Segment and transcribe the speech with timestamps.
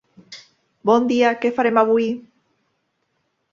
[0.91, 2.09] Bon dia, què farem avui?